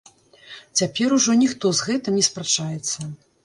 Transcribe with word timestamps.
Цяпер 0.81 1.13
ужо 1.19 1.37
ніхто 1.43 1.73
з 1.83 1.87
гэтым 1.93 2.19
не 2.21 2.27
спрачаецца. 2.33 2.99